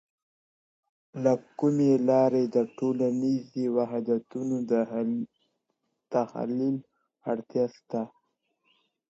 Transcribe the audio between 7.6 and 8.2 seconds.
سته؟